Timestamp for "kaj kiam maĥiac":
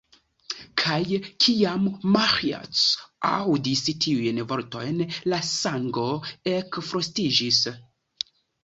0.83-2.81